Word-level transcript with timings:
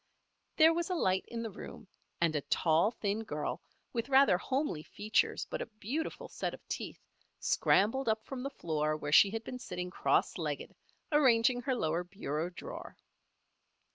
There 0.57 0.73
was 0.73 0.89
a 0.89 0.95
light 0.95 1.25
in 1.27 1.43
the 1.43 1.51
room 1.51 1.87
and 2.19 2.35
a 2.35 2.41
tall, 2.41 2.89
thin 2.89 3.23
girl, 3.23 3.61
with 3.93 4.09
rather 4.09 4.35
homely 4.39 4.81
features 4.81 5.45
but 5.47 5.61
a 5.61 5.67
beautiful 5.67 6.27
set 6.27 6.55
of 6.55 6.67
teeth, 6.67 7.03
scrambled 7.39 8.09
up 8.09 8.25
from 8.25 8.41
the 8.41 8.49
floor 8.49 8.97
where 8.97 9.11
she 9.11 9.29
had 9.29 9.43
been 9.43 9.59
sitting 9.59 9.91
cross 9.91 10.39
legged, 10.39 10.73
arranging 11.11 11.61
her 11.61 11.75
lower 11.75 12.03
bureau 12.03 12.49
drawer. 12.49 12.97